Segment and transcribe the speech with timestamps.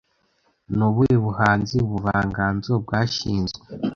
[0.75, 3.63] Ni ubuhe buhanzi / ubuvanganzo bwashinzwe